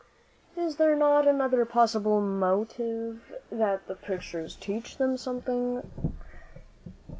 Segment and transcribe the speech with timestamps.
[0.57, 5.83] "Is there not another possible motive that the pictures teach them something?"